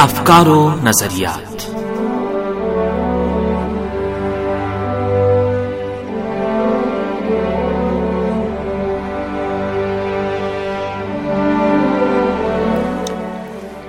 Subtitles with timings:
[0.00, 1.60] افکار و نظریات۔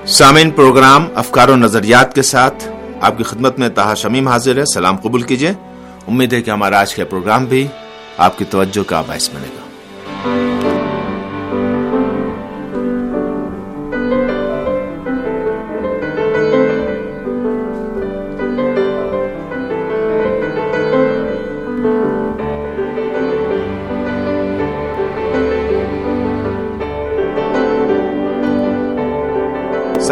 [0.09, 2.67] سامعین، پروگرام افکار و نظریات کے ساتھ
[3.01, 5.53] آپ کی خدمت میں تاہا شمیم حاضر ہے۔ سلام قبول کیجیے
[6.07, 7.67] امید ہے کہ ہمارا آج کا پروگرام بھی
[8.17, 9.60] آپ کی توجہ کا باعث بنے گا۔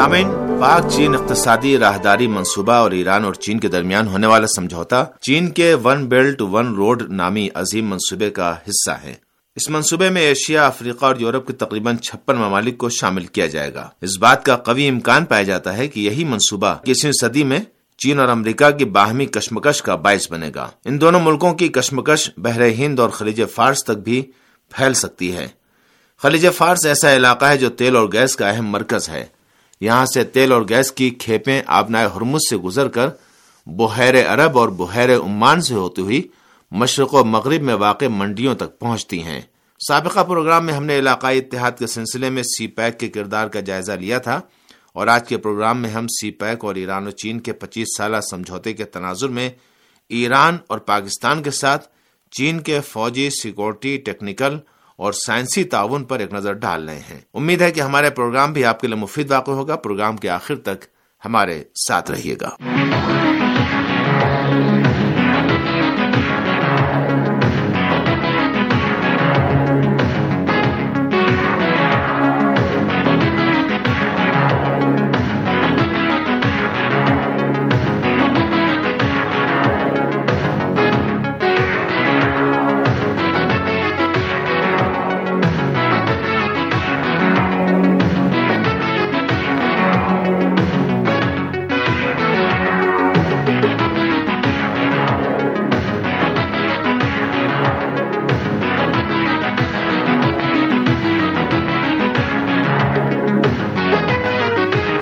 [0.10, 5.04] سامعین پاک چین اقتصادی راہداری منصوبہ اور ایران اور چین کے درمیان ہونے والا سمجھوتا
[5.22, 9.14] چین کے ون بیلٹ ون روڈ نامی عظیم منصوبے کا حصہ ہے۔
[9.56, 13.74] اس منصوبے میں ایشیا، افریقہ اور یورپ کے تقریباً چھپن ممالک کو شامل کیا جائے
[13.74, 17.60] گا۔ اس بات کا قوی امکان پایا جاتا ہے کہ یہی منصوبہ کسی صدی میں
[17.98, 22.30] چین اور امریکہ کی باہمی کشمکش کا باعث بنے گا۔ ان دونوں ملکوں کی کشمکش
[22.38, 24.22] بحر ہند اور خلیج فارس تک بھی
[24.70, 25.48] پھیل سکتی ہے۔
[26.22, 29.39] خلیج فارس ایسا علاقہ ہے جو تیل اور گیس کا اہم مرکز ہے۔
[29.82, 33.10] یہاں سے تیل اور گیس کی کھیپیں آبنائے ہرمز سے گزر کر
[33.68, 36.22] بحیر عرب اور بحیر عمان سے ہوتی ہوئی
[36.72, 39.42] مشرق و مغرب میں واقع منڈیوں تک پہنچتی ہیں۔
[39.88, 43.60] سابقہ پروگرام میں ہم نے علاقائی اتحاد کے سلسلے میں سی پیک کے کردار کا
[43.60, 44.42] جائزہ لیا تھا
[44.94, 48.18] اور آج کے پروگرام میں ہم سی پیک اور ایران و چین کے پچیس سالہ
[48.32, 49.50] سمجھوتے کے تناظر میں
[50.10, 51.88] ایران اور پاکستان کے ساتھ
[52.32, 54.58] چین کے فوجی سیکورٹی ٹیکنیکل
[55.00, 58.66] اور سائنسی تعاون پر ایک نظر ڈال رہے ہیں۔ امید ہے کہ ہمارے پروگرام بھی
[58.66, 60.86] آپ کے لیے مفید واقع ہوگا۔ پروگرام کے آخر تک
[61.26, 62.79] ہمارے ساتھ رہیے گا۔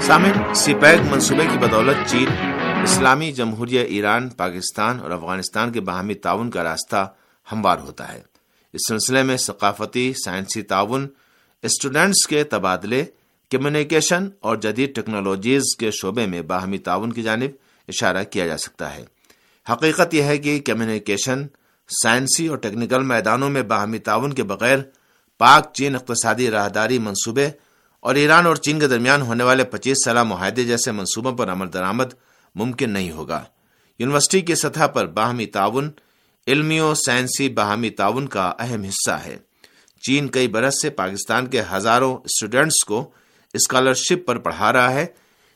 [0.08, 0.74] سامن سی
[1.12, 2.28] منصوبے کی بدولت چین،
[2.84, 7.14] اسلامی جمہوریہ ایران، پاکستان اور افغانستان کے باہمی تعاون کا راستہ
[7.52, 8.22] ہموار ہوتا ہے۔
[8.74, 11.08] اس سلسلے میں ثقافتی، سائنسی تعاون
[11.64, 13.06] اسٹوڈینٹس کے تبادلے،
[13.52, 17.52] کمیونیکیشن اور جدید ٹیکنالوجیز کے شعبے میں باہمی تعاون کی جانب
[17.88, 19.06] اشارہ کیا جا سکتا ہے۔
[19.72, 21.48] حقیقت یہ ہے کہ کمیونیکیشن،
[22.04, 24.78] سائنسی اور ٹیکنیکل میدانوں میں باہمی تعاون کے بغیر
[25.38, 27.50] پاک چین اقتصادی راہداری منصوبے
[28.00, 31.74] اور ایران اور چین کے درمیان ہونے والے پچیس سالہ معاہدے جیسے منصوبوں پر عمل
[31.74, 32.14] درآمد
[32.56, 33.44] ممکن نہیں ہوگا۔
[34.00, 35.92] یونیورسٹی کی سطح پر باہمی تعاون
[36.48, 39.38] علمی و سائنسی باہمی تعاون کا اہم حصہ ہے۔
[40.02, 43.10] چین کئی برس سے پاکستان کے ہزاروں اسٹوڈینٹس کو
[43.54, 45.06] اسکالرشپ پر پڑھا رہا ہے۔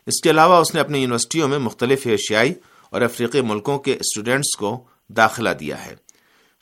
[0.08, 2.54] اس کے علاوہ اس نے اپنی یونیورسٹیوں میں مختلف ایشیائی
[2.90, 5.96] اور افریقی ملکوں کے اسٹوڈینٹس کو داخلہ دیا ہے۔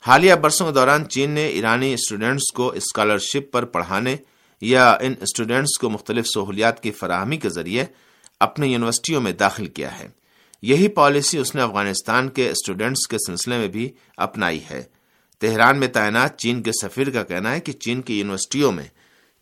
[0.00, 4.16] حالیہ برسوں کے دوران چین نے ایرانی اسٹوڈینٹس کو اسکالرشپ پر پڑھانے
[4.60, 7.84] یا ان اسٹوڈینٹس کو مختلف سہولیات کی فراہمی کے ذریعے
[8.40, 10.08] اپنے یونیورسٹیوں میں داخل کیا ہے۔
[10.62, 14.82] یہی پالیسی اس نے افغانستان کے اسٹوڈینٹس کے سلسلے میں بھی اپنائی ہے۔
[15.38, 18.84] تہران میں تعینات، چین کے سفیر کا کہنا ہے کہ چین کی یونیورسٹیوں میں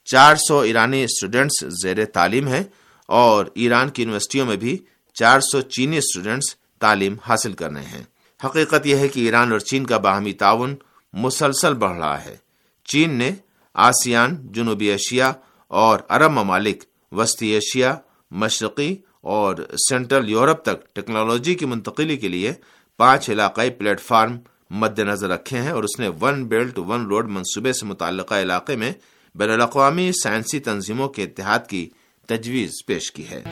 [0.04, 2.62] چار سو ایرانی اسٹوڈینٹس زیر تعلیم ہیں
[3.06, 4.78] اور ایران کی یونیورسٹیوں میں بھی
[5.14, 8.02] چار سو چینی اسٹوڈینٹس تعلیم حاصل کر رہے ہیں۔
[8.44, 10.76] حقیقت یہ ہے کہ ایران اور چین کا باہمی تعاون
[11.12, 12.36] مسلسل بڑھ رہا ہے۔
[12.84, 13.30] چین نے
[13.78, 15.32] آسیان، جنوبی ایشیا
[15.70, 17.94] اور عرب ممالک، وسطی ایشیا،
[18.30, 19.56] مشرقی اور
[19.88, 22.52] سینٹرل یورپ تک ٹیکنالوجی کی منتقلی کے لیے
[22.98, 24.36] پانچ علاقائی پلیٹ فارم
[24.70, 28.76] مد نظر رکھے ہیں اور اس نے ون بیلٹ، ون روڈ منصوبے سے متعلقہ علاقے
[28.76, 28.92] میں
[29.34, 31.88] بین الاقوامی سائنسی تنظیموں کے اتحاد کی
[32.28, 33.42] تجویز پیش کی ہے۔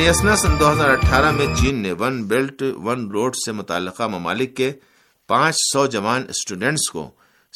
[0.00, 4.56] دنیاسنا سن دو ہزار اٹھارہ میں چین نے ون بیلٹ، ون روڈ سے متعلقہ ممالک
[4.56, 4.72] کے
[5.28, 7.10] پانچ سو جوان اسٹوڈینٹس کو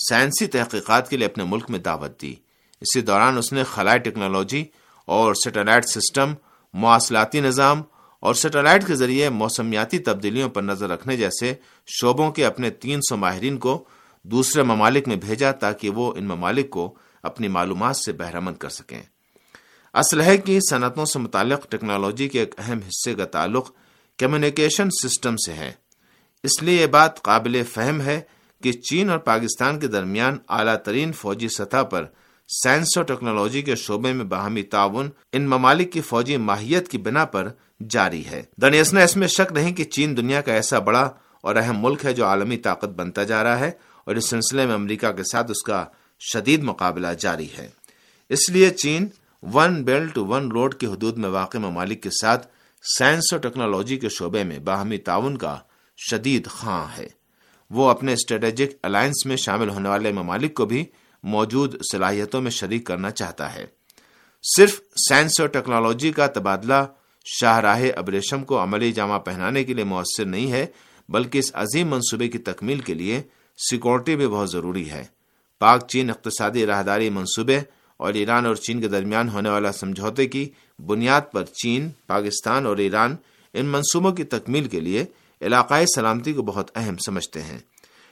[0.09, 2.35] سائنسی تحقیقات کے لیے اپنے ملک میں دعوت دی۔
[2.81, 4.65] اسی دوران اس نے خلائی ٹیکنالوجی
[5.07, 6.35] اور سیٹلائٹ سسٹم،
[6.75, 7.83] مواصلاتی نظام
[8.21, 11.55] اور سیٹلائٹ کے ذریعے موسمیاتی تبدیلیوں پر نظر رکھنے جیسے
[11.87, 13.85] شعبوں کے اپنے تین سو ماہرین کو
[14.23, 19.03] دوسرے ممالک میں بھیجا تاکہ وہ ان ممالک کو اپنی معلومات سے بہرمند کر سکیں۔
[19.95, 23.71] اسلحے کی صنعتوں سے متعلق ٹیکنالوجی کے ایک اہم حصے کا تعلق
[24.19, 25.73] کمیونیکیشن سسٹم سے ہے۔
[26.43, 28.21] اس لیے یہ بات قابل فہم ہے
[28.63, 32.05] کہ چین اور پاکستان کے درمیان اعلیٰ ترین فوجی سطح پر
[32.49, 37.25] سائنس اور ٹیکنالوجی کے شعبے میں باہمی تعاون ان ممالک کی فوجی ماہیت کی بنا
[37.25, 37.49] پر
[37.89, 41.83] جاری ہے۔ دنیسنا اس میں شک نہیں کہ چین دنیا کا ایسا بڑا اور اہم
[41.83, 43.71] ملک ہے جو عالمی طاقت بنتا جا رہا ہے
[44.05, 45.85] اور اس سلسلے میں امریکہ کے ساتھ اس کا
[46.21, 47.69] شدید مقابلہ جاری ہے۔
[48.29, 49.07] اس لیے چین
[49.53, 52.47] ون بیلٹ ون روڈ کی حدود میں واقع ممالک کے ساتھ
[52.99, 55.59] سائنس اور ٹیکنالوجی کے شعبے میں باہمی تعاون کا
[56.11, 57.09] شدید خواہ ہے۔
[57.71, 60.85] وہ اپنے اسٹریٹجک الائنس میں شامل ہونے والے ممالک کو بھی
[61.23, 63.67] موجود صلاحیتوں میں شریک کرنا چاہتا ہے۔
[64.57, 66.85] صرف سائنس اور ٹیکنالوجی کا تبادلہ
[67.25, 70.67] شاہراہ ابریشم کو عملی جامع پہنانے کے لیے مؤثر نہیں ہے،
[71.09, 73.23] بلکہ اس عظیم منصوبے کی تکمیل کے لیے
[73.71, 75.05] سیکورٹی بھی بہت ضروری ہے۔
[75.59, 77.61] پاک چین اقتصادی راہداری منصوبے
[77.97, 80.49] اور ایران اور چین کے درمیان ہونے والا سمجھوتے کی
[80.87, 83.17] بنیاد پر چین، پاکستان اور ایران
[83.55, 85.05] ان منصوبوں کی تکمیل کے لیے
[85.41, 87.59] علاقائی سلامتی کو بہت اہم سمجھتے ہیں۔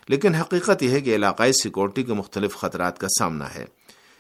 [0.08, 3.64] لیکن حقیقت یہ ہے کہ علاقائی سیکورٹی کے مختلف خطرات کا سامنا ہے۔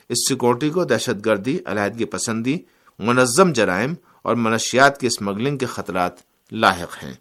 [0.08, 2.58] اس سیکورٹی کو دہشت گردی، علیحدگی پسندی،
[2.98, 6.12] منظم جرائم اور منشیات کی اسمگلنگ کے خطرات
[6.52, 7.14] لاحق ہیں۔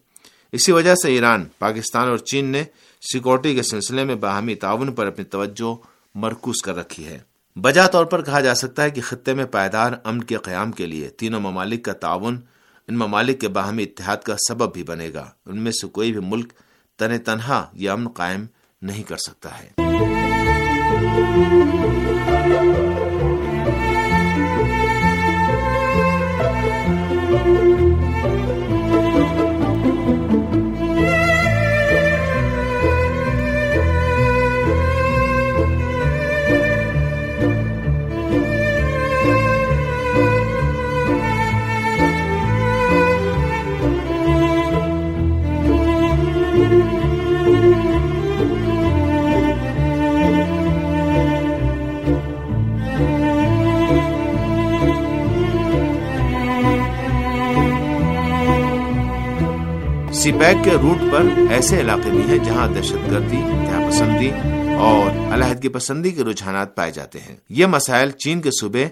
[0.52, 2.64] اسی وجہ سے ایران، پاکستان اور چین نے
[3.14, 5.76] سیکورٹی کے سلسلے میں باہمی تعاون پر اپنی توجہ
[6.16, 7.20] مرکوز کر رکھی ہے۔
[7.56, 10.86] بجا طور پر کہا جا سکتا ہے کہ خطے میں پائیدار امن کے قیام کے
[10.86, 12.40] لیے تینوں ممالک کا تعاون
[12.88, 16.20] ان ممالک کے باہمی اتحاد کا سبب بھی بنے گا۔ ان میں سے کوئی بھی
[16.20, 16.54] ملک
[17.00, 18.46] تن تنہا یہ امن قائم
[18.82, 19.72] نہیں کر سکتا ہے۔
[60.22, 64.30] سی پیک کے روٹ پر ایسے علاقے بھی ہیں جہاں دہشت گردی انتہا پسندی
[64.80, 68.88] اور علیحدگی پسندی کے رجحانات پائے جاتے ہیں۔ یہ مسائل چین کے صوبے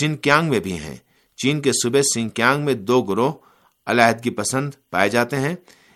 [0.00, 0.96] سنکیانگ میں بھی ہیں۔
[1.36, 3.32] چین کے صوبے سنکیانگ میں دو گروہ
[3.86, 5.54] علیحدگی پسند پائے جاتے ہیں۔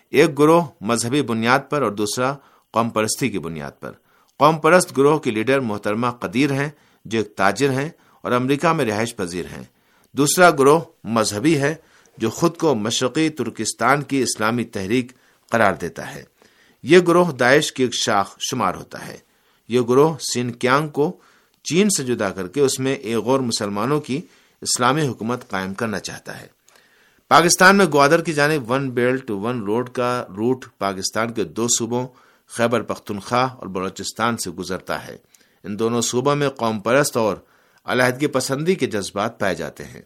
[0.09, 2.33] ایک گروہ مذہبی بنیاد پر اور دوسرا
[2.73, 3.91] قوم پرستی کی بنیاد پر۔
[4.39, 6.69] قوم پرست گروہ کی لیڈر محترمہ قدیر ہیں
[7.05, 7.89] جو ایک تاجر ہیں
[8.21, 9.63] اور امریکہ میں رہائش پذیر ہیں۔
[10.13, 11.75] دوسرا گروہ مذہبی ہے
[12.19, 15.11] جو خود کو مشرقی ترکستان کی اسلامی تحریک
[15.49, 16.23] قرار دیتا ہے۔
[16.83, 19.17] یہ گروہ داعش کی ایک شاخ شمار ہوتا ہے۔
[19.67, 21.19] یہ گروہ سین کیانگ کو
[21.63, 24.21] چین سے جدا کر کے اس میں ایک اور مسلمانوں کی
[24.61, 26.47] اسلامی حکومت قائم کرنا چاہتا ہے۔
[27.27, 32.07] پاکستان میں گوادر کی جانب ون بیلٹ ون روڈ کا روٹ پاکستان کے دو صوبوں
[32.47, 35.17] خیبر پختونخوا اور بلوچستان سے گزرتا ہے۔
[35.63, 37.37] ان دونوں صوبوں میں قوم پرست اور
[37.85, 40.01] علیحدگی پسندی کے جذبات پائے جاتے ہیں۔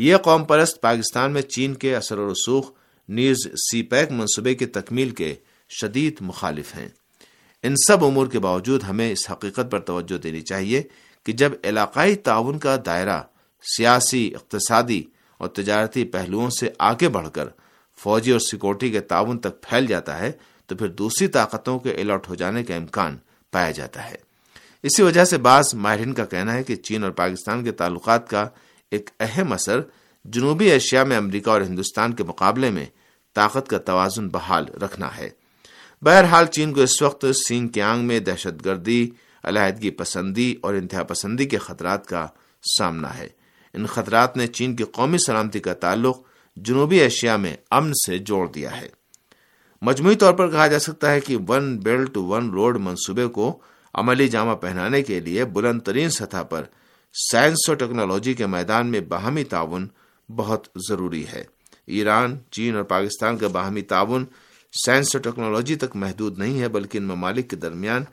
[0.00, 2.70] یہ قوم پرست پاکستان میں چین کے اثر و رسوخ،
[3.08, 5.34] نیز سی پیک منصوبے کی تکمیل کے
[5.70, 6.88] شدید مخالف ہیں۔
[7.62, 10.82] ان سب امور کے باوجود ہمیں اس حقیقت پر توجہ دینی چاہیے
[11.24, 13.22] کہ جب علاقائی تعاون کا دائرہ
[13.76, 15.02] سیاسی، اقتصادی
[15.38, 17.48] اور تجارتی پہلوؤں سے آگے بڑھ کر
[17.98, 20.32] فوجی اور سیکورٹی کے تعاون تک پھیل جاتا ہے،
[20.66, 23.18] تو پھر دوسری طاقتوں کے الرٹ ہو جانے کا امکان
[23.50, 24.16] پایا جاتا ہے۔
[24.82, 28.48] اسی وجہ سے بعض ماہرین کا کہنا ہے کہ چین اور پاکستان کے تعلقات کا
[28.90, 29.80] ایک اہم اثر
[30.24, 32.86] جنوبی ایشیا میں امریکہ اور ہندوستان کے مقابلے میں
[33.34, 35.30] طاقت کا توازن بحال رکھنا ہے۔
[36.02, 39.10] بہرحال چین کو اس وقت سینگ کیانگ میں دہشت گردی،
[39.44, 42.26] علیحدگی پسندی اور انتہا پسندی کے خطرات کا
[42.78, 43.28] سامنا ہے۔
[43.74, 46.18] ان خطرات نے چین کی قومی سلامتی کا تعلق
[46.56, 48.88] جنوبی ایشیا میں امن سے جوڑ دیا ہے۔
[49.82, 53.60] مجموعی طور پر کہا جا سکتا ہے کہ ون بیلٹ ون روڈ منصوبے کو
[53.94, 56.64] عملی جامہ پہنانے کے لیے بلند ترین سطح پر
[57.12, 59.88] سائنس اور ٹیکنالوجی کے میدان میں باہمی تعاون
[60.36, 61.44] بہت ضروری ہے۔
[61.86, 64.24] ایران، چین اور پاکستان کا باہمی تعاون
[64.84, 68.04] سائنس اور ٹیکنالوجی تک محدود نہیں ہے، بلکہ ان ممالک کے درمیان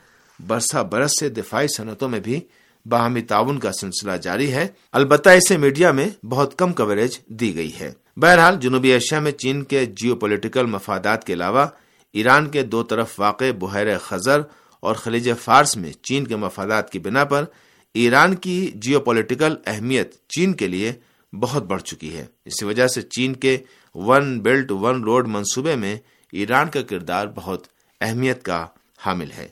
[0.47, 2.39] برسا برس سے دفاعی صنعتوں میں بھی
[2.85, 7.71] باہمی تعاون کا سلسلہ جاری ہے۔ البتہ اسے میڈیا میں بہت کم کوریج دی گئی
[7.79, 11.65] ہے۔ بہرحال، جنوبی ایشیا میں چین کے جیو پولیٹیکل مفادات کے علاوہ،
[12.13, 14.41] ایران کے دو طرف واقع بحیر خزر
[14.79, 17.45] اور خلیج فارس میں چین کے مفادات کی بنا پر
[17.93, 20.93] ایران کی جیو پولیٹیکل اہمیت چین کے لیے
[21.39, 23.57] بہت بڑھ چکی ہے۔ اسی وجہ سے چین کے
[23.95, 25.97] ون بیلٹ ون روڈ منصوبے میں
[26.31, 27.67] ایران کا کردار بہت
[28.01, 28.67] اہمیت کا
[28.97, 29.47] حامل ہے۔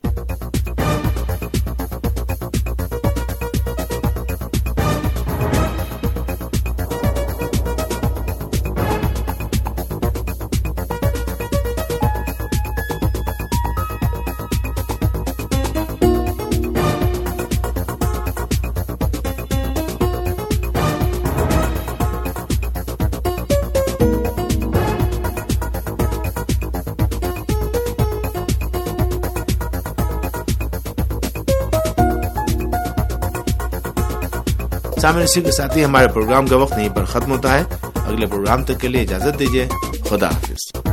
[35.06, 37.64] سامنے اسی کے ساتھ ہی ہمارے پروگرام کا وقت یہیں پر ختم ہوتا ہے۔
[37.96, 39.68] اگلے پروگرام تک کے لیے اجازت دیجیے
[40.10, 40.85] خدا حافظ۔